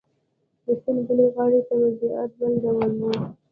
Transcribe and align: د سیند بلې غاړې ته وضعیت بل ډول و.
د 0.65 0.67
سیند 0.81 1.01
بلې 1.07 1.25
غاړې 1.33 1.59
ته 1.67 1.73
وضعیت 1.81 2.29
بل 2.39 2.53
ډول 2.63 2.91
و. 2.99 3.01